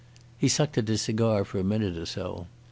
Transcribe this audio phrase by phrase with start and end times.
[0.35, 2.47] He sucked at his cigar for a minute or so.